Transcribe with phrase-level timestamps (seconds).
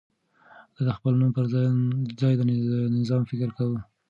[0.75, 1.45] ده د خپل نوم پر
[2.19, 2.41] ځای د
[2.99, 3.79] نظام فکر کاوه.